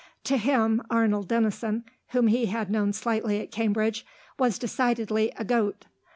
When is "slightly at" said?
2.91-3.51